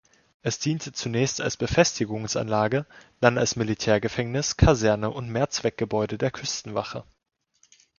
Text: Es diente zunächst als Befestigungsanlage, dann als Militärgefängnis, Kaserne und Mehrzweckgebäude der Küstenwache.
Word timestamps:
Es 0.41 0.57
diente 0.57 0.93
zunächst 0.93 1.41
als 1.41 1.57
Befestigungsanlage, 1.57 2.87
dann 3.19 3.37
als 3.37 3.55
Militärgefängnis, 3.55 4.57
Kaserne 4.57 5.11
und 5.11 5.29
Mehrzweckgebäude 5.29 6.17
der 6.17 6.31
Küstenwache. 6.31 7.03